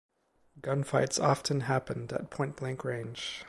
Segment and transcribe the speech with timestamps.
[0.61, 3.39] Gunfights often happened at point-blank range.